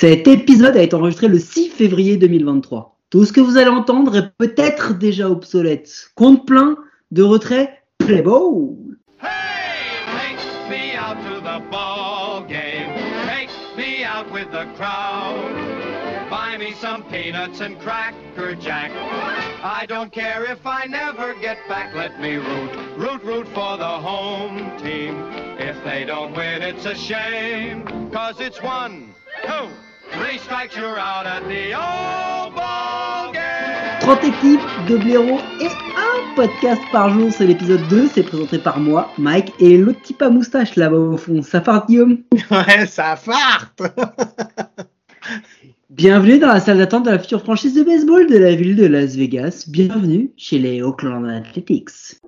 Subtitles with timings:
[0.00, 2.96] Cet épisode a été enregistré le 6 février 2023.
[3.10, 5.90] Tout ce que vous allez entendre est peut-être déjà obsolète.
[6.14, 6.76] Compte plein
[7.10, 8.76] de retrait Play Ball.
[9.20, 12.94] Hey, take me out to the ball game.
[13.26, 15.50] Take me out with the crowd.
[16.30, 18.92] Buy me some peanuts and cracker jack.
[19.64, 21.92] I don't care if I never get back.
[21.96, 25.16] Let me root, root, root for the home team.
[25.58, 27.84] If they don't win, it's a shame.
[28.12, 29.12] Cause it's one,
[29.44, 29.68] two,
[30.12, 34.00] three strikes, you're out at the old ball game.
[34.00, 37.30] 30 équipes, 2 blaireaux et un podcast par jour.
[37.30, 38.08] C'est l'épisode 2.
[38.14, 41.42] C'est présenté par moi, Mike, et l'autre type à moustache là-bas au fond.
[41.42, 42.18] Ça part, Guillaume?
[42.50, 43.82] Ouais, ça farte
[45.90, 48.86] Bienvenue dans la salle d'attente de la future franchise de baseball de la ville de
[48.86, 49.64] Las Vegas.
[49.68, 52.20] Bienvenue chez les Oakland Athletics.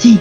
[0.00, 0.16] Marty,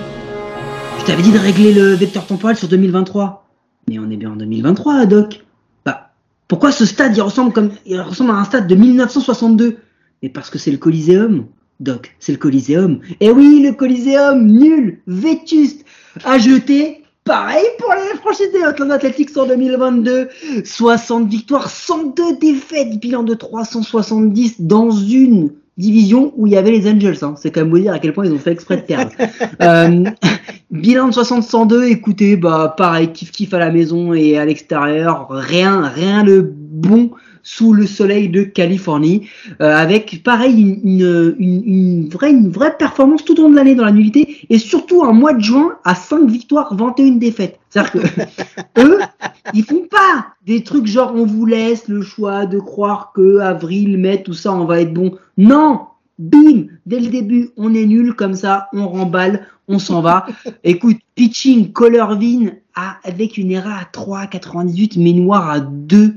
[0.99, 3.47] je t'avais dit de régler le vecteur temporel sur 2023.
[3.87, 5.45] Mais on est bien en 2023, Doc.
[5.85, 6.11] Bah,
[6.49, 9.77] pourquoi ce stade il ressemble comme il ressemble à un stade de 1962
[10.21, 11.45] Mais parce que c'est le Coliseum.
[11.79, 12.99] Doc, c'est le Coliseum.
[13.21, 15.85] Eh oui, le Coliseum, nul, vétuste,
[16.25, 17.05] à jeter.
[17.23, 20.27] Pareil pour les franchises des Oakland Athletics en 2022.
[20.65, 26.87] 60 victoires, 102 défaites, bilan de 370 dans une division où il y avait les
[26.89, 27.17] Angels.
[27.23, 27.33] Hein.
[27.37, 29.11] C'est quand même vous dire à quel point ils ont fait exprès de perdre.
[29.61, 30.03] Euh,
[30.71, 35.81] bilan de 60-102, écoutez, bah pareil, kiff kiff à la maison et à l'extérieur, rien,
[35.81, 39.27] rien de bon sous le soleil de Californie,
[39.61, 43.55] euh, avec pareil une, une, une, une vraie, une vraie performance tout au long de
[43.55, 47.58] l'année dans la nullité, et surtout un mois de juin à 5 victoires, 21 défaites.
[47.69, 48.99] C'est-à-dire que eux,
[49.53, 53.97] ils font pas des trucs genre on vous laisse le choix de croire que avril,
[53.97, 55.17] mai, tout ça, on va être bon.
[55.37, 60.25] Non, bim, dès le début, on est nul comme ça, on remballe, on s'en va.
[60.63, 66.15] Écoute, pitching, Colorvin à, avec une ERA à 3,98, mais noir à 2.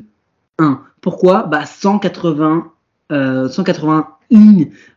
[0.59, 0.81] 1.
[1.01, 1.45] Pourquoi?
[1.45, 2.71] Bah 180,
[3.11, 4.07] euh, 181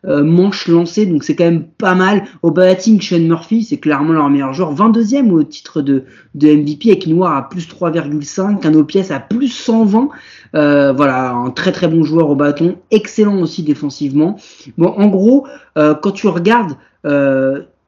[0.06, 2.24] euh, manches lancées, donc c'est quand même pas mal.
[2.42, 4.74] Au batting, Sean Murphy, c'est clairement leur meilleur joueur.
[4.74, 6.04] 22e au titre de,
[6.36, 10.10] MVP avec Noir à plus 3,5, un pièces à plus 120.
[10.56, 14.38] Euh, voilà, un très très bon joueur au bâton, excellent aussi défensivement.
[14.78, 15.48] Bon, en gros,
[15.78, 16.78] euh, quand tu regardes,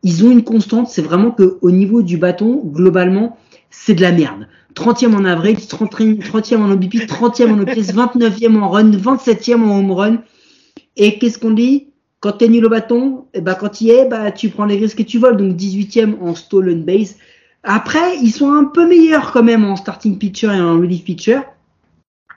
[0.03, 3.37] ils ont une constante, c'est vraiment que au niveau du bâton, globalement,
[3.69, 4.47] c'est de la merde.
[4.75, 9.91] 30e en avril, 30e en OBP, 30e en OPS, 29e en run, 27e en home
[9.91, 10.17] run.
[10.97, 11.87] Et qu'est-ce qu'on dit?
[12.19, 14.99] Quand t'es nul au bâton, et bah quand il est, bah tu prends les risques
[14.99, 15.37] et tu voles.
[15.37, 17.15] Donc 18e en stolen base.
[17.63, 21.39] Après, ils sont un peu meilleurs quand même en starting pitcher et en relief pitcher.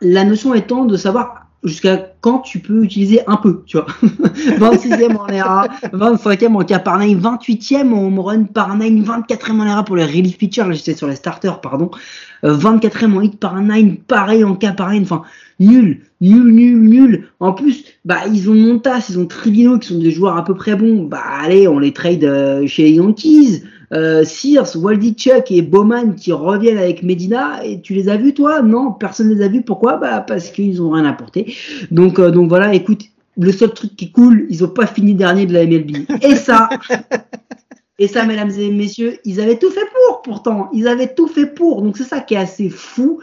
[0.03, 3.87] La notion étant de savoir jusqu'à quand tu peux utiliser un peu, tu vois.
[4.03, 9.61] 26e en ERA, 25e en K par 9, 28e en home run par 9, 24e
[9.61, 11.91] en ERA pour les relief pitchers, là j'étais sur les starters, pardon.
[12.45, 15.23] Euh, 24e en hit par 9, pareil en K par 9, enfin
[15.61, 17.29] nul, nul, nul, nul.
[17.39, 20.55] En plus, bah ils ont Montas, ils ont Trivino qui sont des joueurs à peu
[20.55, 21.05] près bons.
[21.05, 23.63] Bah allez, on les trade euh, chez les Yankees.
[23.93, 28.63] Euh, Sears, Waldichuk et Bowman qui reviennent avec Medina et tu les as vus toi?
[28.63, 29.63] Non, personne les a vus.
[29.63, 29.97] Pourquoi?
[29.97, 31.55] Bah parce qu'ils ont rien apporté.
[31.91, 33.03] Donc euh, donc voilà, écoute,
[33.37, 35.91] le seul truc qui cool, ils ont pas fini dernier de la MLB.
[36.23, 36.69] Et ça,
[37.99, 40.23] et ça, mesdames et messieurs, ils avaient tout fait pour.
[40.23, 41.83] Pourtant, ils avaient tout fait pour.
[41.83, 43.21] Donc c'est ça qui est assez fou.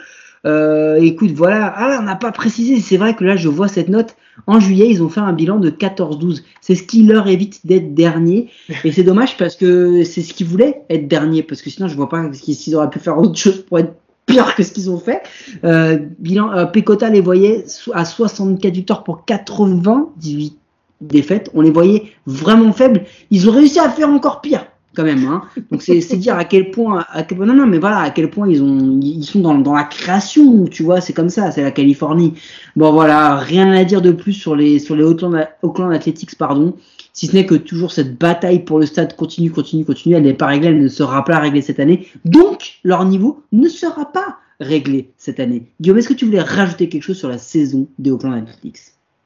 [0.48, 2.80] Euh, écoute, voilà, ah, on n'a pas précisé.
[2.80, 4.16] C'est vrai que là, je vois cette note.
[4.46, 6.44] En juillet, ils ont fait un bilan de 14-12.
[6.62, 8.50] C'est ce qui leur évite d'être dernier.
[8.84, 11.44] Et c'est dommage parce que c'est ce qu'ils voulaient être dernier.
[11.44, 13.94] Parce que sinon, je vois pas s'ils auraient pu faire autre chose pour être
[14.26, 15.22] pire que ce qu'ils ont fait.
[15.64, 16.66] Euh, bilan, euh,
[17.12, 20.58] les voyait à 64 victoires pour 98
[21.02, 21.50] défaites.
[21.54, 23.04] On les voyait vraiment faibles.
[23.32, 24.66] Ils ont réussi à faire encore pire
[24.98, 25.26] quand même.
[25.28, 25.44] Hein.
[25.72, 29.00] Donc c'est dire à quel point, non non mais voilà à quel point ils ont,
[29.02, 32.34] ils sont dans, la création, tu vois, c'est comme ça, c'est la Californie.
[32.76, 36.74] Bon voilà, rien à dire de plus sur les sur les Oakland, Oakland Athletics pardon,
[37.14, 40.16] si ce n'est que toujours cette bataille pour le stade continue, continue, continue.
[40.16, 42.08] Elle n'est pas réglée, elle ne sera pas réglée cette année.
[42.26, 45.68] Donc leur niveau ne sera pas réglé cette année.
[45.80, 48.80] Guillaume, est-ce que tu voulais rajouter quelque chose sur la saison des Oakland Athletics?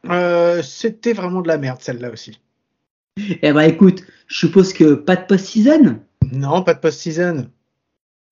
[0.09, 2.37] Euh, C'était vraiment de la merde celle-là aussi.
[3.17, 5.99] Eh ben écoute, je suppose que pas de post-season?
[6.31, 7.49] Non, pas de post-season.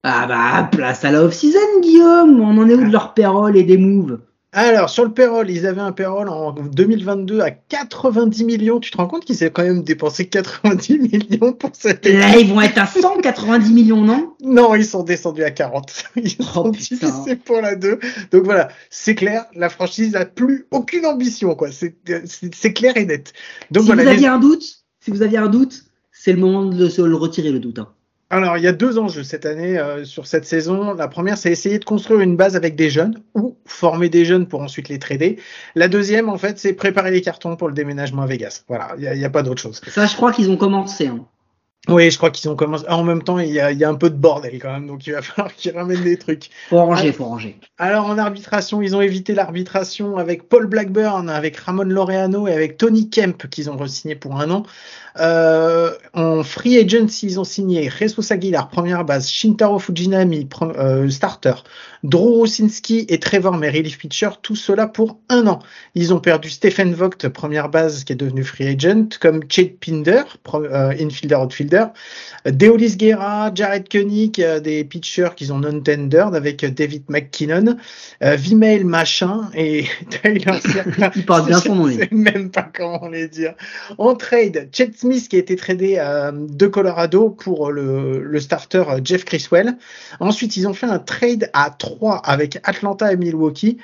[0.04, 2.40] Ah bah, place à la off-season, Guillaume.
[2.40, 4.22] On en est où de leur payroll et des moves?
[4.51, 8.80] Alors, sur le payroll, ils avaient un payroll en 2022 à 90 millions.
[8.80, 12.48] Tu te rends compte qu'ils avaient quand même dépensé 90 millions pour cette Là, ils
[12.51, 14.34] vont être à 190 millions, non?
[14.42, 16.04] Non, ils sont descendus à 40.
[16.16, 16.96] Ils Oh, sont putain.
[17.10, 18.00] divisés pour la 2.
[18.31, 21.69] Donc voilà, c'est clair, la franchise n'a plus aucune ambition, quoi.
[21.72, 23.34] C'est clair et net.
[23.69, 24.63] Donc Si voilà, vous les- aviez un doute,
[25.00, 27.78] si vous aviez un doute, c'est le moment de se le retirer le doute.
[27.78, 27.90] hein.
[28.31, 30.94] Alors, il y a deux enjeux cette année euh, sur cette saison.
[30.94, 34.48] La première, c'est essayer de construire une base avec des jeunes ou former des jeunes
[34.48, 35.38] pour ensuite les trader.
[35.74, 38.66] La deuxième, en fait, c'est préparer les cartons pour le déménagement à Vegas.
[38.68, 39.81] Voilà, il n'y a, pas d'autre chose.
[39.88, 41.08] Ça, je crois qu'ils ont commencé.
[41.08, 41.26] hein.
[41.88, 42.86] Oui, je crois qu'ils ont commencé.
[42.90, 44.86] En même temps, il y, a, il y a un peu de bordel quand même,
[44.86, 46.50] donc il va falloir qu'ils ramènent des trucs.
[46.70, 47.58] Faut ranger, faut ranger.
[47.78, 52.78] Alors en arbitration, ils ont évité l'arbitration avec Paul Blackburn, avec Ramon Laureano et avec
[52.78, 54.64] Tony Kemp qu'ils ont re-signé pour un an.
[55.20, 61.56] Euh, en free agency, ils ont signé Jesus Aguilar, première base, Shintaro Fujinami, euh, starter,
[62.04, 65.60] Drew Rosinski et Trevor May, relief pitcher, tout cela pour un an.
[65.96, 70.24] Ils ont perdu Stephen Vogt, première base, qui est devenu free agent, comme Chad Pinder,
[70.54, 71.69] euh, infielder, outfielder,
[72.45, 77.77] Deolis Guerra, Jared Koenig, euh, des pitchers qu'ils ont non-tendered avec euh, David McKinnon,
[78.24, 81.12] euh, Vimail Machin et Tyler Circa.
[81.16, 81.98] Il porte bien son nom, Je lui.
[81.98, 83.54] sais même pas comment les dire.
[83.98, 86.01] En trade, Chet Smith qui a été tradé
[86.33, 89.77] de Colorado pour le, le starter Jeff Criswell.
[90.19, 93.77] Ensuite, ils ont fait un trade à 3 avec Atlanta et Milwaukee.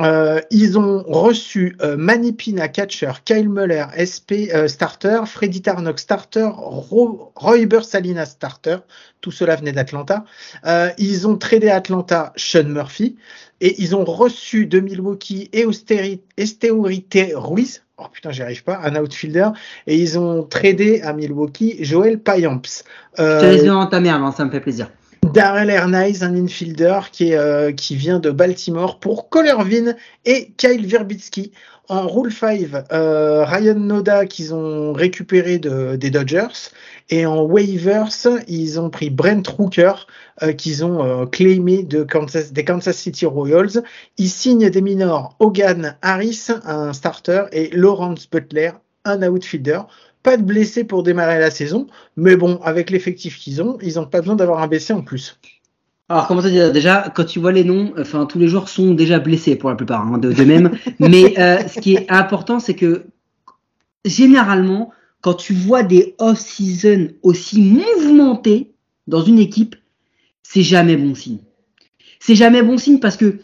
[0.00, 5.98] Euh, ils ont reçu euh, Manny Pina catcher, Kyle Muller SP euh, starter, Freddy Tarnock
[5.98, 8.78] starter, Ro Royber Salinas starter.
[9.20, 10.24] Tout cela venait d'Atlanta.
[10.66, 13.16] Euh, ils ont tradé à Atlanta Sean Murphy
[13.60, 15.50] et ils ont reçu de Milwaukee
[16.36, 17.82] Esteurite Ruiz.
[18.00, 19.48] Oh putain, j'y arrive pas, un outfielder.
[19.88, 22.84] Et ils ont tradé à Milwaukee Joel Payamps.
[23.16, 24.88] Je Euh, te laisse dans ta merde, hein, ça me fait plaisir.
[25.22, 29.94] Darrell Ernaiz, un infielder euh, qui vient de Baltimore pour Colorvin
[30.24, 31.52] et Kyle Verbitsky.
[31.88, 36.70] En Rule 5, euh, Ryan Noda qu'ils ont récupéré de, des Dodgers.
[37.08, 38.08] Et en waivers,
[38.46, 40.06] ils ont pris Brent Rooker
[40.42, 43.82] euh, qu'ils ont claimé des Kansas City Royals.
[44.18, 48.72] Ils signent des minors Hogan Harris, un starter, et Lawrence Butler,
[49.04, 49.80] un outfielder.
[50.28, 51.86] Pas de blessés pour démarrer la saison,
[52.18, 55.38] mais bon, avec l'effectif qu'ils ont, ils n'ont pas besoin d'avoir un BC en plus.
[56.10, 58.92] Alors, comment te dire Déjà, quand tu vois les noms, enfin, tous les joueurs sont
[58.92, 60.72] déjà blessés pour la plupart, hein, de, de même.
[60.98, 63.06] Mais euh, ce qui est important, c'est que
[64.04, 64.92] généralement,
[65.22, 68.70] quand tu vois des off-season aussi mouvementés
[69.06, 69.76] dans une équipe,
[70.42, 71.38] c'est jamais bon signe.
[72.20, 73.38] C'est jamais bon signe parce que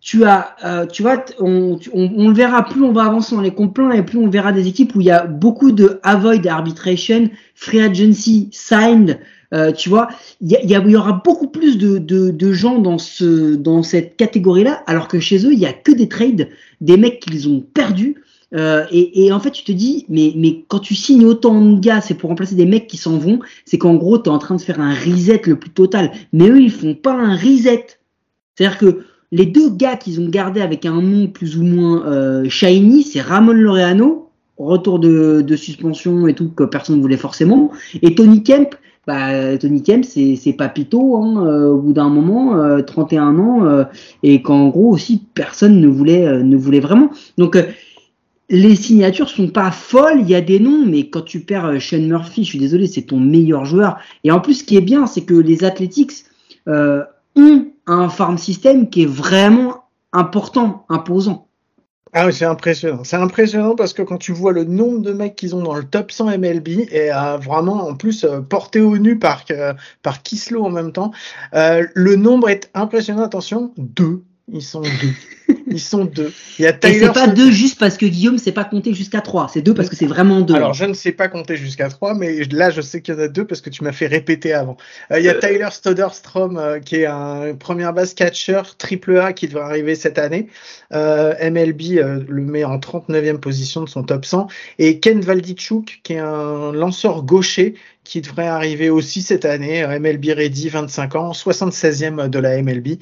[0.00, 3.40] tu as, euh, tu vois, on, on, on le verra plus on va avancer dans
[3.40, 6.46] les complans et plus on verra des équipes où il y a beaucoup de avoid
[6.46, 9.18] arbitration, free agency signed,
[9.54, 10.08] euh, tu vois,
[10.40, 14.16] il y, y, y aura beaucoup plus de, de, de gens dans ce dans cette
[14.16, 16.48] catégorie-là, alors que chez eux il y a que des trades,
[16.80, 18.22] des mecs qu'ils ont perdus.
[18.54, 21.78] Euh, et, et en fait, tu te dis, mais, mais quand tu signes autant de
[21.78, 24.38] gars, c'est pour remplacer des mecs qui s'en vont, c'est qu'en gros, tu es en
[24.38, 26.12] train de faire un reset le plus total.
[26.32, 27.86] Mais eux, ils font pas un reset.
[28.54, 32.48] C'est-à-dire que les deux gars qu'ils ont gardés avec un nom plus ou moins euh,
[32.48, 37.70] shiny, c'est Ramon Laureano, retour de, suspension et tout, que personne ne voulait forcément,
[38.02, 38.74] et Tony Kemp.
[39.06, 43.84] Bah, Tony Kemp, c'est Papito, hein, euh, au bout d'un moment, euh, 31 ans, euh,
[44.22, 47.10] et qu'en gros aussi, personne ne voulait, ne voulait vraiment.
[47.38, 47.56] Donc,
[48.50, 52.06] les signatures sont pas folles, il y a des noms, mais quand tu perds Shane
[52.06, 53.98] Murphy, je suis désolé, c'est ton meilleur joueur.
[54.24, 56.24] Et en plus, ce qui est bien, c'est que les Athletics
[56.68, 57.02] euh,
[57.36, 61.48] ont un farm system qui est vraiment important, imposant.
[62.14, 63.04] Ah oui, c'est impressionnant.
[63.04, 65.84] C'est impressionnant parce que quand tu vois le nombre de mecs qu'ils ont dans le
[65.84, 70.22] top 100 MLB et euh, vraiment en plus euh, porté au nu par, euh, par
[70.22, 71.12] Kislo en même temps,
[71.54, 73.22] euh, le nombre est impressionnant.
[73.22, 74.22] Attention, deux.
[74.50, 75.54] Ils sont deux.
[75.70, 76.32] Ils sont deux.
[76.58, 78.94] Il y a Et Tyler c'est pas deux juste parce que Guillaume sait pas compter
[78.94, 80.54] jusqu'à trois, c'est deux parce que c'est vraiment deux.
[80.54, 83.20] Alors, je ne sais pas compter jusqu'à 3, mais là, je sais qu'il y en
[83.20, 84.76] a deux parce que tu m'as fait répéter avant.
[85.12, 89.32] Euh, il y a Tyler Stoderstrom, euh, qui est un première base catcher triple A
[89.32, 90.48] qui devrait arriver cette année.
[90.92, 94.48] Euh, MLB euh, le met en 39e position de son top 100.
[94.78, 97.74] Et Ken Valdichuk, qui est un lanceur gaucher
[98.08, 99.82] qui devrait arriver aussi cette année.
[99.82, 102.98] euh, MLB Ready, 25 ans, 76e de la MLB.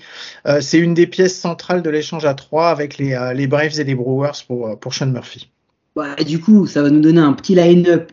[0.47, 3.79] Euh, C'est une des pièces centrales de l'échange à 3 avec les, euh, les Braves
[3.79, 5.49] et les Brewers pour, pour Sean Murphy.
[5.95, 8.11] Ouais, du coup, ça va nous donner un petit line-up.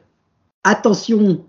[0.64, 1.44] Attention,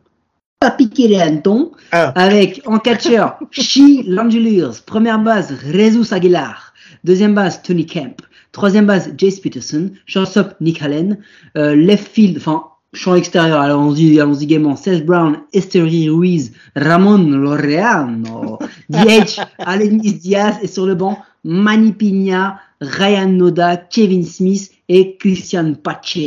[0.61, 1.73] pas piquer les hannetons.
[1.93, 2.13] Ah.
[2.17, 4.71] Avec en catcher, Shi Langeliers.
[4.87, 6.73] Première base, Jesus Aguilar.
[7.05, 8.23] Deuxième base, Tony Kemp.
[8.53, 9.91] Troisième base, Jace Peterson.
[10.07, 11.19] Shortstop, Nick Allen.
[11.59, 14.77] Euh, left field, enfin, champ extérieur, allons-y, allons-y gaiement.
[14.77, 18.59] Seth Brown, Esteri Ruiz, Ramon Laureano.
[18.89, 20.57] DH, Alenis Diaz.
[20.63, 26.19] Et sur le banc, Manny Pina, Ryan Noda, Kevin Smith et Christian Pache.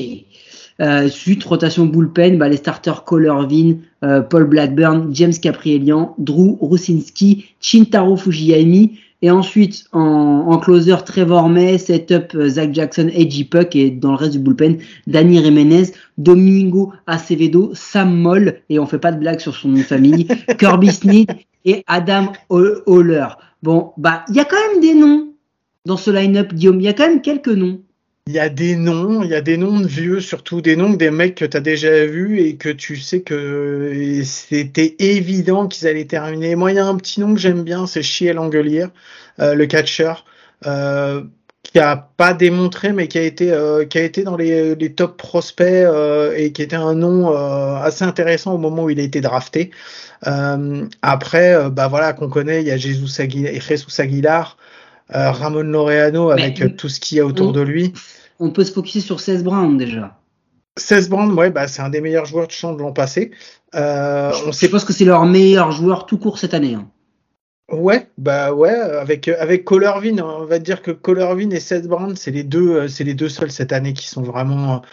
[0.80, 7.48] Euh, suite rotation bullpen, bah, les starters Colorvin, euh, Paul Blackburn, James Caprielian, Drew Rusinski,
[7.60, 10.00] Chintaro Fujiyami, Et ensuite, en,
[10.48, 14.40] en closer, Trevor May, setup euh, Zach Jackson, Edgy Puck et dans le reste du
[14.40, 19.70] bullpen, Danny Jiménez, Domingo Acevedo, Sam Moll, et on fait pas de blague sur son
[19.70, 20.28] nom de famille,
[20.60, 21.32] Kirby Sneed
[21.66, 23.28] et Adam Holler.
[23.64, 25.30] Bon, bah, il y a quand même des noms
[25.86, 26.80] dans ce line-up, Guillaume.
[26.80, 27.80] Il y a quand même quelques noms.
[28.28, 30.90] Il y a des noms, il y a des noms de vieux, surtout des noms
[30.90, 35.88] des mecs que tu as déjà vus et que tu sais que c'était évident qu'ils
[35.88, 36.58] allaient terminer.
[36.58, 38.88] Moi, il y a un petit nom que j'aime bien, c'est Chiel Angelier,
[39.40, 40.12] euh, le catcher,
[40.66, 41.24] euh,
[41.64, 45.16] qui a pas démontré, mais qui a été, euh, qui a été dans les, top
[45.16, 45.88] prospects
[46.36, 49.72] et qui était un nom assez intéressant au moment où il a été drafté.
[51.02, 54.58] après, bah voilà, qu'on connaît, il y a Jesus Aguilar, Jesus Aguilar
[55.10, 57.94] Ramon Laureano avec mais, tout ce qu'il y a autour on, de lui
[58.40, 60.18] on peut se focuser sur 16 Brown déjà.
[60.78, 63.32] 16 Brown, ouais, bah, c'est un des meilleurs joueurs de champ de l'an passé.
[63.76, 66.76] Euh, on sait pas ce que c'est leur meilleur joueur tout court cette année.
[66.76, 66.88] Hein.
[67.70, 72.32] Ouais, bah ouais, avec avec Colorvin, on va dire que Colorvin et Seth Brown, c'est
[72.32, 74.84] les deux, c'est les deux seuls cette année qui sont vraiment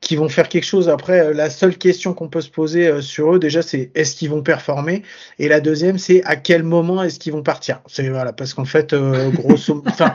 [0.00, 0.88] qui vont faire quelque chose.
[0.88, 4.14] Après, euh, la seule question qu'on peut se poser euh, sur eux, déjà, c'est est-ce
[4.16, 5.02] qu'ils vont performer?
[5.38, 7.80] Et la deuxième, c'est à quel moment est-ce qu'ils vont partir?
[7.86, 10.14] C'est voilà, parce qu'en fait, euh, grosso, enfin,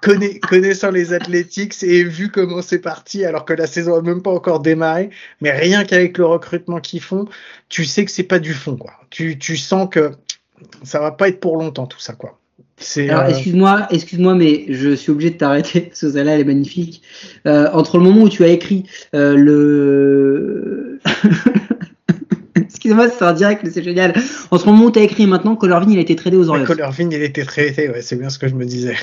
[0.00, 4.22] connais, connaissant les Athletics et vu comment c'est parti, alors que la saison a même
[4.22, 7.26] pas encore démarré, mais rien qu'avec le recrutement qu'ils font,
[7.68, 8.92] tu sais que c'est pas du fond, quoi.
[9.10, 10.12] Tu, tu sens que
[10.84, 12.38] ça va pas être pour longtemps tout ça, quoi.
[12.96, 13.28] Alors, euh...
[13.28, 17.02] excuse-moi, excuse-moi, mais je suis obligé de t'arrêter parce que celle-là, elle est magnifique.
[17.46, 18.84] Euh, entre le moment où tu as écrit
[19.14, 20.98] euh, le.
[22.54, 24.12] Excuse-moi, c'est en direct, mais c'est génial.
[24.50, 26.66] Entre le moment où tu as écrit maintenant, Colorvin, il a été tradé aux Orioles.
[26.66, 28.94] Colorvin, il a été tradé, ouais, c'est bien ce que je me disais.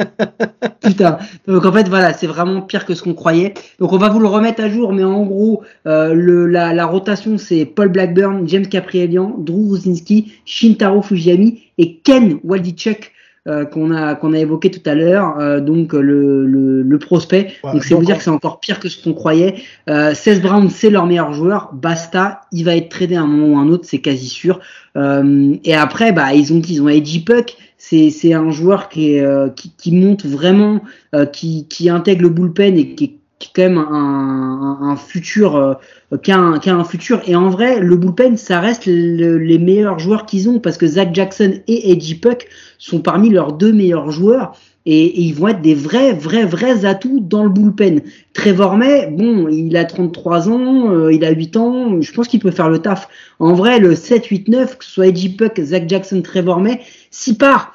[0.82, 1.18] Putain.
[1.46, 3.54] Donc en fait voilà, c'est vraiment pire que ce qu'on croyait.
[3.78, 6.86] Donc on va vous le remettre à jour, mais en gros, euh, le, la, la,
[6.86, 13.12] rotation c'est Paul Blackburn, James Caprielian, Drew Rosinski, Shintaro Fujiyami et Ken Waldichuk.
[13.48, 17.54] Euh, qu'on a qu'on a évoqué tout à l'heure, euh, donc le, le, le prospect.
[17.64, 19.54] Ouais, donc c'est vous dire que c'est encore pire que ce qu'on croyait.
[19.88, 21.70] Euh, 16 Brown, c'est leur meilleur joueur.
[21.72, 24.60] Basta, il va être tradé à un moment ou un autre, c'est quasi sûr.
[24.98, 29.14] Euh, et après, bah ils ont ils ont Edgy Puck, c'est c'est un joueur qui
[29.14, 30.82] est euh, qui, qui monte vraiment,
[31.14, 33.19] euh, qui qui intègre le bullpen et qui est
[33.54, 35.74] quand même un, futur euh,
[36.22, 39.38] qui, a un, qui a un futur et en vrai le bullpen ça reste le,
[39.38, 43.52] les meilleurs joueurs qu'ils ont parce que Zach Jackson et Edgy Puck sont parmi leurs
[43.52, 44.52] deux meilleurs joueurs
[44.86, 48.00] et, ils vont être des vrais vrais vrais atouts dans le bullpen.
[48.32, 52.40] Trevor May, bon, il a 33 ans, euh, il a 8 ans, je pense qu'il
[52.40, 53.08] peut faire le taf.
[53.38, 56.80] En vrai, le 7 8 9 que ce soit Edgy Puck, Zach Jackson, Trevor May,
[57.10, 57.74] si par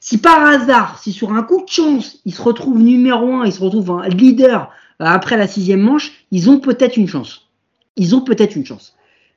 [0.00, 3.52] si par hasard, si sur un coup de chance, il se retrouve numéro un, il
[3.52, 7.48] se retrouve un leader après la sixième manche, ils ont peut-être une chance.
[7.96, 8.94] Ils ont peut-être une chance.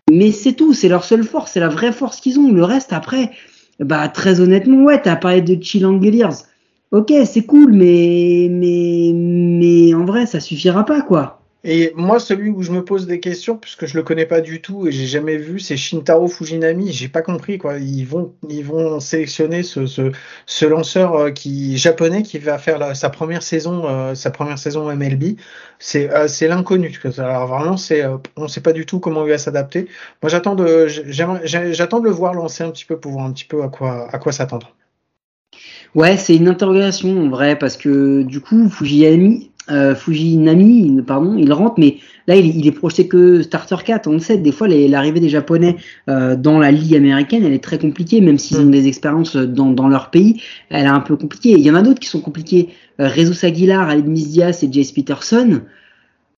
[0.10, 2.51] Mais c'est tout, c'est leur seule force, c'est la vraie force qu'ils ont.
[2.51, 3.32] Le reste, après,
[3.80, 6.30] bah très honnêtement, ouais, t'as parlé de Chillangeliers.
[6.91, 11.40] Ok, c'est cool, mais, mais, mais en vrai, ça suffira pas, quoi.
[11.63, 14.62] Et moi, celui où je me pose des questions, puisque je le connais pas du
[14.62, 16.91] tout et j'ai jamais vu, c'est Shintaro Fujinami.
[16.91, 17.77] J'ai pas compris quoi.
[17.77, 20.12] Ils vont, ils vont sélectionner ce, ce,
[20.48, 24.91] ce lanceur euh, qui japonais qui va faire sa première saison, euh, sa première saison
[24.91, 25.36] MLB.
[25.77, 27.00] C'est, euh, c'est l'inconnu.
[27.20, 28.03] Alors vraiment, c'est,
[28.38, 29.88] on sait pas du tout comment il va s'adapter.
[30.24, 33.46] Moi, j'attends de, j'attends de le voir lancer un petit peu pour voir un petit
[33.46, 34.75] peu à quoi, à quoi s'attendre.
[35.94, 41.51] Ouais, c'est une interrogation en vrai parce que du coup, Fujinami, euh, Fujinami, pardon, il
[41.53, 44.08] rentre, mais là il, il, est projeté que starter 4.
[44.08, 45.77] On le sait, des fois l'arrivée des Japonais
[46.10, 49.72] euh, dans la ligue américaine, elle est très compliquée, même s'ils ont des expériences dans,
[49.72, 51.51] dans, leur pays, elle est un peu compliquée.
[51.51, 52.70] Il y en a d'autres qui sont compliqués.
[53.00, 55.62] Euh, Rezus Aguilar, Aled Diaz et Jace Peterson,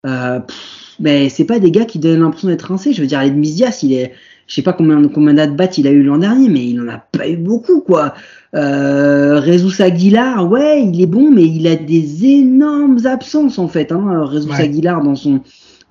[0.05, 2.93] euh, pff, mais c'est pas des gars qui donnent l'impression d'être rincés.
[2.93, 4.13] Je veux dire, Aled Diaz, il est,
[4.47, 6.97] je sais pas combien, combien d'at-bats il a eu l'an dernier, mais il en a
[6.97, 8.13] pas eu beaucoup, quoi.
[8.55, 13.91] Euh, Rezus Aguilar, ouais, il est bon, mais il a des énormes absences en fait.
[13.91, 14.61] Hein, Rezus ouais.
[14.61, 15.41] Aguilar dans son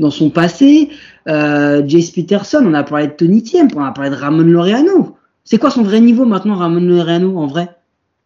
[0.01, 0.91] dans son passé.
[1.29, 5.17] Euh, Jace Peterson, on a parlé de Tony Tiem, on a parlé de Ramon Laureano.
[5.45, 7.69] C'est quoi son vrai niveau maintenant, Ramon Laureano, en vrai?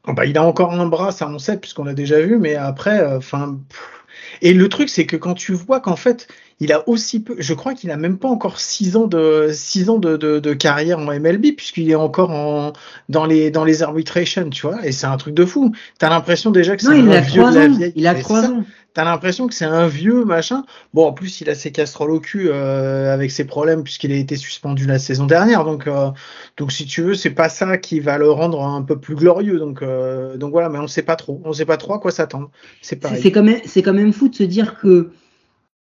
[0.07, 2.55] Oh bah, Il a encore un bras, ça on sait, puisqu'on l'a déjà vu, mais
[2.55, 3.59] après, enfin.
[3.73, 3.96] Euh,
[4.43, 6.28] et le truc, c'est que quand tu vois qu'en fait,
[6.61, 9.90] il a aussi peu, je crois qu'il a même pas encore six ans de six
[9.90, 12.73] ans de, de, de, carrière en MLB puisqu'il est encore en
[13.09, 14.85] dans les dans les arbitrations, tu vois.
[14.87, 15.73] Et c'est un truc de fou.
[15.99, 17.93] T'as l'impression déjà que c'est un a vieux de la vieille.
[17.95, 18.64] Il a trois ans.
[18.97, 20.65] T'as l'impression que c'est un vieux machin.
[20.95, 24.17] Bon, en plus, il a ses casseroles au cul euh, avec ses problèmes puisqu'il a
[24.17, 25.67] été suspendu la saison dernière.
[25.67, 26.09] Donc, euh,
[26.57, 29.59] donc si tu veux, c'est pas ça qui va le rendre un peu plus glorieux.
[29.59, 30.71] Donc, euh, donc voilà.
[30.71, 31.43] Mais on sait pas trop.
[31.45, 32.50] On sait pas trop à quoi s'attendre.
[32.81, 33.07] C'est.
[33.19, 35.11] C'est quand même, c'est quand même fou de se dire que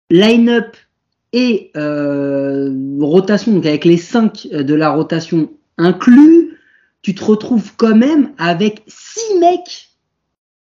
[0.10, 0.75] line-up
[1.34, 1.72] et
[3.00, 6.58] rotation, donc avec les 5 de la rotation inclus,
[7.03, 9.89] tu te retrouves quand même avec six mecs,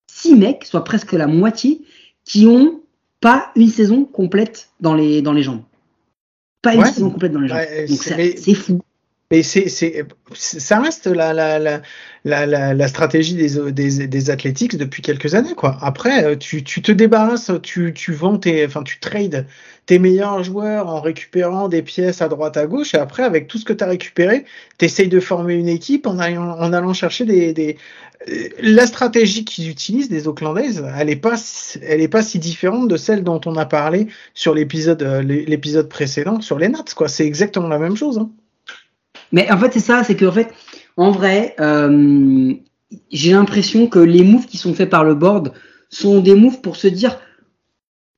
[0.09, 1.83] six mecs, soit presque la moitié,
[2.25, 2.81] qui ont
[3.21, 5.63] pas une saison complète dans les, dans les jambes.
[6.63, 7.59] Pas une saison complète dans les jambes.
[7.59, 8.81] Ouais, Donc c'est fou.
[9.33, 11.81] Mais c'est, c'est, ça reste la, la, la,
[12.25, 15.79] la, la, stratégie des, des, des Athletics depuis quelques années, quoi.
[15.83, 19.47] Après, euh, tu, tu te débarrasses, tu, tu vends tes, enfin, tu trades
[19.87, 23.59] tes meilleurs joueurs en récupérant des pièces à droite, à gauche, et après, avec tout
[23.59, 24.45] ce que tu as récupéré,
[24.79, 27.77] tu essayes de former une équipe en allant, en allant chercher des, des,
[28.29, 31.37] euh, la stratégie qu'ils utilisent, des Oaklandaises, elle est pas,
[31.83, 35.89] elle est pas si différente de celle dont on a parlé sur l'épisode, euh, l'épisode
[35.89, 37.07] précédent, sur les Nats, quoi.
[37.09, 38.31] C'est exactement la même chose, hein.
[39.33, 40.53] Mais en fait, c'est ça, c'est qu'en fait,
[40.97, 42.53] en vrai, euh,
[43.11, 45.53] j'ai l'impression que les moves qui sont faits par le board
[45.89, 47.19] sont des moves pour se dire,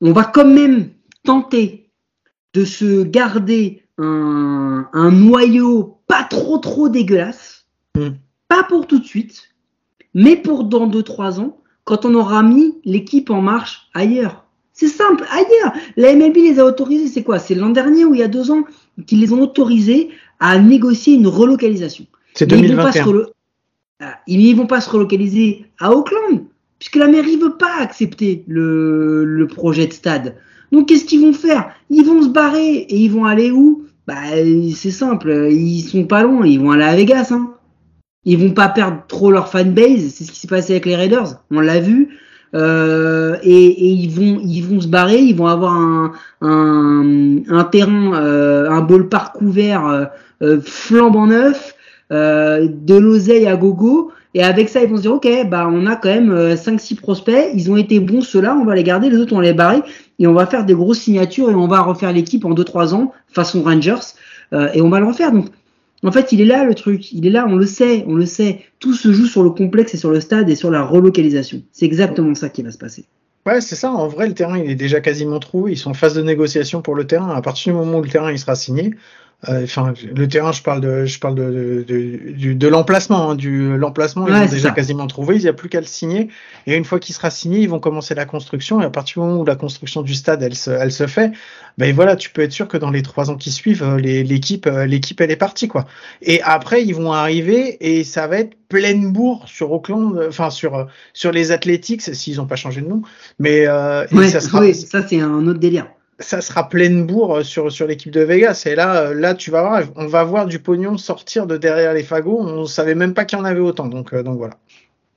[0.01, 0.91] on va quand même
[1.25, 1.91] tenter
[2.55, 7.63] de se garder un, un noyau pas trop trop dégueulasse,
[7.97, 8.09] Mm.
[8.49, 9.51] pas pour tout de suite,
[10.15, 14.47] mais pour dans 2-3 ans, quand on aura mis l'équipe en marche ailleurs.
[14.83, 15.73] C'est simple, ailleurs.
[15.97, 17.39] La MLB les a autorisés, c'est quoi?
[17.39, 18.65] C'est l'an dernier ou il y a deux ans
[19.07, 20.11] qu'ils les ont autorisés
[20.41, 22.05] à négocier une relocalisation.
[22.35, 23.05] C'est ils vont pas se 2021.
[23.05, 23.27] relo-
[24.01, 24.19] Ah,
[24.57, 26.47] vont pas se relocaliser à Auckland,
[26.81, 30.35] puisque la mairie veut pas accepter le, le projet de stade.
[30.73, 31.71] Donc qu'est-ce qu'ils vont faire?
[31.89, 33.85] Ils vont se barrer et ils vont aller où?
[34.09, 34.15] Bah
[34.75, 37.29] c'est simple, ils sont pas loin, ils vont aller à Vegas.
[37.31, 37.53] Hein.
[38.25, 41.41] Ils vont pas perdre trop leur fanbase, c'est ce qui s'est passé avec les Raiders,
[41.53, 42.19] on l'a vu.
[42.55, 48.15] Euh, et, ils vont ils vont se barrer, ils vont avoir un un, un terrain,
[48.15, 50.09] euh, un ballpark couvert
[50.43, 51.75] euh, flambant neuf,
[52.11, 54.11] euh, de l'oseille à gogo.
[54.35, 56.97] Et avec ça, ils vont se dire, OK, bah, on a quand même euh, 5-6
[56.97, 57.51] prospects.
[57.55, 59.09] Ils ont été bons, ceux-là, on va les garder.
[59.09, 59.83] Les autres, on les barrer.
[60.19, 63.13] Et on va faire des grosses signatures et on va refaire l'équipe en 2-3 ans,
[63.29, 64.15] façon Rangers.
[64.75, 65.33] Et on va le refaire.
[65.33, 65.47] Donc,
[66.09, 67.13] en fait, il est là, le truc.
[67.13, 68.63] Il est là, on le sait, on le sait.
[68.81, 71.63] Tout se joue sur le complexe et sur le stade et sur la relocalisation.
[71.71, 73.05] C'est exactement ça qui va se passer.
[73.47, 73.91] Ouais, c'est ça.
[73.91, 75.73] En vrai, le terrain, il est déjà quasiment trouvé.
[75.73, 77.31] Ils sont en phase de négociation pour le terrain.
[77.31, 78.95] À partir du moment où le terrain il sera signé,
[79.49, 83.77] enfin, le terrain, je parle de, je parle de, de, de, de l'emplacement, hein, du
[83.77, 84.75] l'emplacement, ils Ouais, ont c'est déjà ça.
[84.75, 85.37] quasiment trouvé.
[85.37, 86.29] Il n'y a plus qu'à le signer.
[86.67, 88.81] Et une fois qu'il sera signé, ils vont commencer la construction.
[88.81, 91.33] Et à partir du moment où la construction du stade, elle se, elle se fait,
[91.79, 94.23] ben voilà, tu peux être sûr que dans les trois ans qui suivent, euh, les-
[94.23, 95.87] l'équipe, euh, l'équipe, elle est partie, quoi.
[96.21, 100.51] Et après, ils vont arriver et ça va être pleine bourre sur Auckland, euh, enfin
[100.51, 103.03] sur euh, sur les Athletics, s'ils n'ont pas changé de nom.
[103.39, 105.87] Mais euh, et ça sera, ouais, ça, c'est un autre délire.
[106.19, 108.65] Ça sera pleine bourre euh, sur, sur l'équipe de Vegas.
[108.67, 111.95] Et là, euh, là, tu vas voir, on va voir du pognon sortir de derrière
[111.95, 112.39] les fagots.
[112.41, 113.87] On savait même pas qu'il y en avait autant.
[113.89, 114.55] Donc, euh, donc voilà.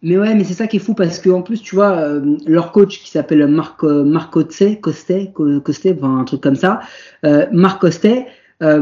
[0.02, 2.38] Mais ouais, mais c'est ça qui est fou parce que en plus, tu vois, euh,
[2.46, 6.56] leur coach qui s'appelle Marc euh, Marc Costet, Costet, Co- Costet, enfin, un truc comme
[6.56, 6.82] ça,
[7.26, 8.28] euh, Marc Costet,
[8.60, 8.78] t'as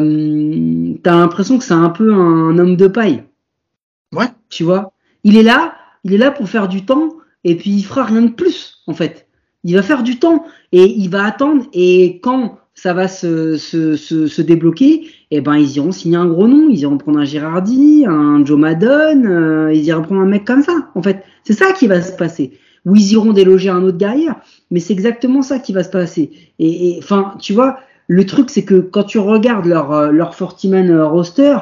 [1.16, 3.24] l'impression que c'est un peu un homme de paille.
[4.12, 4.28] Ouais.
[4.50, 4.92] Tu vois,
[5.24, 7.10] il est là, il est là pour faire du temps
[7.44, 9.23] et puis il fera rien de plus en fait.
[9.64, 15.08] Il va faire du temps et il va attendre et quand ça va se, débloquer,
[15.32, 18.60] eh ben ils iront signer un gros nom, ils iront prendre un Girardi, un Joe
[18.60, 20.90] Madden, euh, ils iront prendre un mec comme ça.
[20.96, 22.58] En fait, c'est ça qui va se passer.
[22.86, 24.36] Ou ils iront déloger un autre derrière,
[24.72, 26.32] mais c'est exactement ça qui va se passer.
[26.60, 30.66] Et enfin, tu vois, le truc c'est que quand tu regardes leur euh, leur 40
[30.66, 31.58] man euh, roster,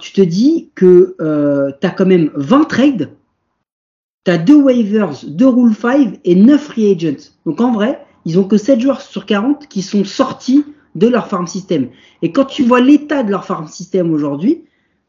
[0.00, 1.14] tu te dis que
[1.80, 3.10] tu as quand même 20 trades,
[4.24, 7.30] tu as 2 waivers, 2 rule 5 et 9 free agents.
[7.46, 11.26] Donc en vrai, ils ont que 7 joueurs sur 40 qui sont sortis de leur
[11.26, 11.88] farm system.
[12.22, 14.64] Et quand tu vois l'état de leur farm system aujourd'hui,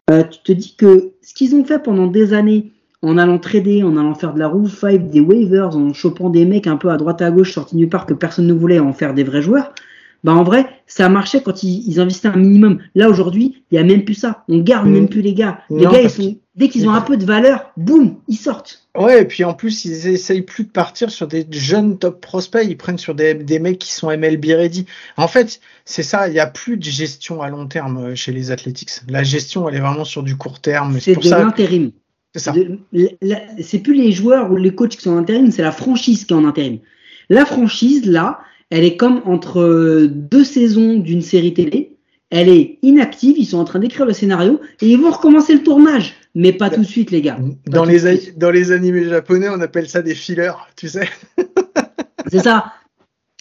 [0.09, 3.83] euh, tu te dis que ce qu'ils ont fait pendant des années en allant trader,
[3.83, 6.89] en allant faire de la rule 5, des waivers, en chopant des mecs un peu
[6.89, 9.43] à droite à gauche sortis nulle part que personne ne voulait en faire des vrais
[9.43, 9.73] joueurs,
[10.23, 12.79] bah en vrai, ça marchait quand ils, ils investissaient un minimum.
[12.95, 14.43] Là aujourd'hui, il y a même plus ça.
[14.49, 14.91] On garde Mm.
[14.91, 15.59] même plus les gars.
[15.69, 18.87] Les gars, ils sont, dès qu'ils ont un peu de valeur, boum, ils sortent.
[18.97, 22.65] Ouais, et puis en plus, ils essayent plus de partir sur des jeunes top prospects.
[22.67, 24.85] Ils prennent sur des, des mecs qui sont MLB ready.
[25.17, 26.27] En fait, c'est ça.
[26.29, 29.01] Il y a plus de gestion à long terme euh, chez les Athletics.
[29.09, 30.99] La gestion, elle est vraiment sur du court terme.
[30.99, 31.91] C'est de l'intérim.
[32.33, 32.53] C'est ça.
[33.61, 36.33] C'est plus les joueurs ou les coachs qui sont en intérim, c'est la franchise qui
[36.33, 36.79] est en intérim.
[37.29, 41.94] La franchise, là, elle est comme entre euh, deux saisons d'une série télé.
[42.31, 45.63] Elle est inactive, ils sont en train d'écrire le scénario et ils vont recommencer le
[45.63, 46.15] tournage.
[46.33, 47.37] Mais pas tout de suite, les gars.
[47.67, 48.37] Dans les, suite.
[48.37, 51.07] dans les animés japonais, on appelle ça des fillers, tu sais.
[52.31, 52.73] C'est ça.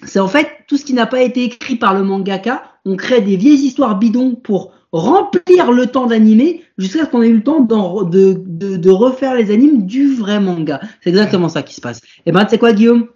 [0.04, 2.62] C'est en fait tout ce qui n'a pas été écrit par le mangaka.
[2.84, 7.28] On crée des vieilles histoires bidons pour remplir le temps d'animer jusqu'à ce qu'on ait
[7.28, 10.80] eu le temps de, de, de refaire les animes du vrai manga.
[11.00, 12.00] C'est exactement ça qui se passe.
[12.26, 13.08] Et ben, tu sais quoi, Guillaume?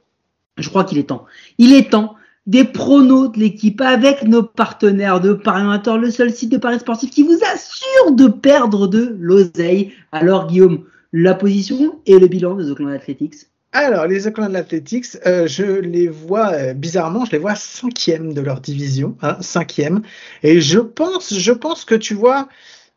[0.56, 1.24] Je crois qu'il est temps.
[1.58, 2.16] Il est temps
[2.48, 6.80] des pronos de l'équipe avec nos partenaires de Paris Amateur, le seul site de Paris
[6.80, 9.92] sportif qui vous assure de perdre de l'oseille.
[10.12, 15.46] Alors Guillaume, la position et le bilan des Oakland Athletics alors, les Oakland Athletics, euh,
[15.46, 20.00] je les vois, euh, bizarrement, je les vois cinquième de leur division, hein, cinquième.
[20.42, 22.48] Et je pense, je pense que tu vois,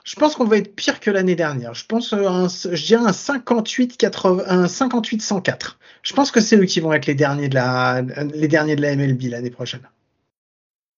[0.04, 1.74] je pense qu'on va être pire que l'année dernière.
[1.74, 5.80] Je pense, euh, je dirais un 58, 80, un 58 104.
[6.04, 8.02] Je pense que c'est eux qui vont être les derniers de la,
[8.34, 9.82] les derniers de la MLB l'année prochaine.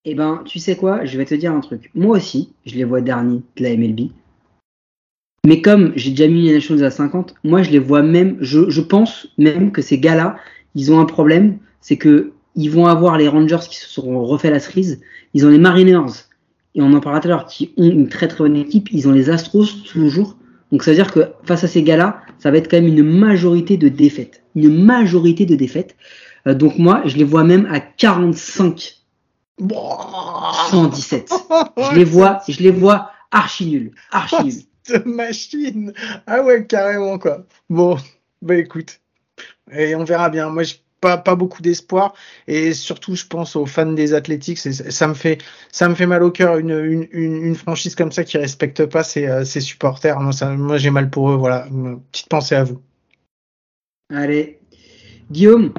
[0.05, 1.89] Eh ben, tu sais quoi, je vais te dire un truc.
[1.95, 4.11] Moi aussi, je les vois derniers de la MLB.
[5.45, 8.69] Mais comme j'ai déjà mis les Nationals à 50, moi je les vois même, je,
[8.69, 10.37] je pense même que ces gars-là,
[10.73, 14.51] ils ont un problème, c'est que ils vont avoir les Rangers qui se seront refait
[14.51, 15.01] la cerise,
[15.33, 16.13] ils ont les Mariners,
[16.75, 19.07] et on en parlera tout à l'heure, qui ont une très très bonne équipe, ils
[19.07, 20.37] ont les Astros toujours.
[20.71, 23.03] Donc ça veut dire que face à ces gars-là, ça va être quand même une
[23.03, 24.43] majorité de défaites.
[24.55, 25.95] Une majorité de défaites.
[26.47, 29.03] Euh, donc moi, je les vois même à 45
[30.71, 31.31] 117.
[31.77, 34.53] Je les vois, je les vois archi nuls, archi nuls.
[34.83, 35.93] Cette machine.
[36.27, 37.45] Ah ouais, carrément quoi.
[37.69, 37.97] Bon,
[38.41, 38.99] bah écoute,
[39.71, 40.49] et on verra bien.
[40.49, 42.13] Moi, j'ai pas, pas beaucoup d'espoir
[42.47, 44.65] et surtout, je pense aux fans des Athletics.
[44.65, 45.39] Et ça me fait,
[45.71, 49.03] ça me fait mal au cœur une, une, une, franchise comme ça qui respecte pas
[49.03, 50.17] ses, euh, ses supporters.
[50.21, 51.35] Moi, ça, moi, j'ai mal pour eux.
[51.35, 52.79] Voilà, une petite pensée à vous.
[54.13, 54.59] Allez,
[55.29, 55.73] Guillaume,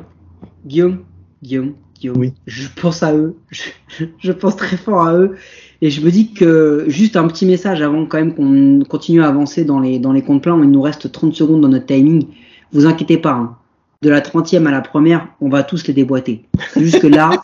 [0.67, 1.05] Guillaume,
[1.43, 2.19] Guillaume, Guillaume.
[2.19, 2.35] Oui.
[2.47, 3.37] Je pense à eux.
[3.89, 5.37] Je, je pense très fort à eux.
[5.81, 9.29] Et je me dis que juste un petit message avant quand même qu'on continue à
[9.29, 10.63] avancer dans les, dans les comptes plans.
[10.63, 12.27] Il nous reste 30 secondes dans notre timing.
[12.73, 13.33] Vous inquiétez pas.
[13.33, 13.57] Hein.
[14.05, 16.45] De la 30e à la première, on va tous les déboîter.
[16.75, 17.43] C'est juste que là,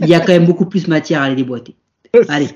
[0.00, 1.76] il y a quand même beaucoup plus matière à les déboîter.
[2.28, 2.48] Allez,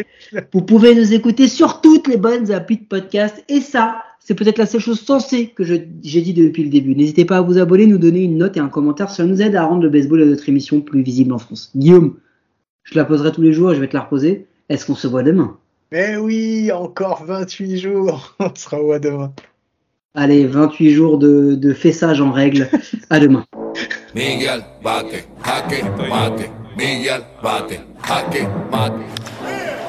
[0.52, 3.44] vous pouvez nous écouter sur toutes les bonnes applis de podcast.
[3.48, 6.96] Et ça, c'est peut-être la seule chose sensée que j'ai dit depuis le début.
[6.96, 9.10] N'hésitez pas à vous abonner, nous donner une note et un commentaire.
[9.10, 11.70] Ça nous aide à rendre le baseball et notre émission plus visible en France.
[11.76, 12.16] Guillaume,
[12.82, 14.48] je la poserai tous les jours et je vais te la reposer.
[14.68, 15.56] Est-ce qu'on se voit demain?
[15.92, 18.34] Eh oui, encore 28 jours.
[18.40, 19.32] On sera où à demain
[20.16, 22.70] Allez, 28 jours de, de fessage en règle.
[23.10, 23.44] à demain.
[24.14, 26.50] Miguel, bate, jaque, mate.
[26.76, 28.92] Miguel, bate, jaque, mate.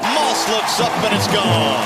[0.02, 1.84] Moss looks up and it's gone.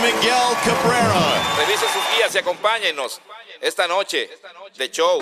[0.00, 1.24] Miguel Cabrera.
[1.56, 3.20] Revise sus guías y acompáñenos
[3.62, 4.28] esta noche
[4.76, 5.20] de show.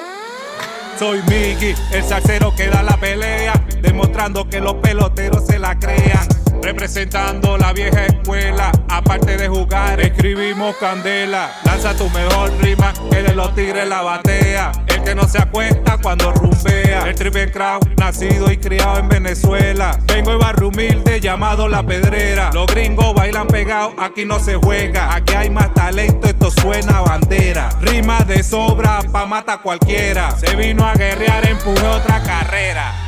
[0.98, 6.26] Soy Miggy, el salsero que da la pelea, demostrando que los peloteros se la crean.
[6.62, 11.50] Representando la vieja escuela, aparte de jugar, escribimos candela.
[11.64, 14.70] Lanza tu mejor rima, que de los tigres la batea.
[14.86, 17.08] El que no se acuesta cuando rumbea.
[17.08, 19.98] El triple crown, nacido y criado en Venezuela.
[20.06, 22.50] Vengo de barrio humilde llamado La Pedrera.
[22.54, 25.14] Los gringos bailan pegados, aquí no se juega.
[25.16, 27.70] Aquí hay más talento, esto suena a bandera.
[27.80, 30.30] Rima de sobra, pa' mata cualquiera.
[30.38, 33.01] Se vino a guerrear, empujé otra carrera.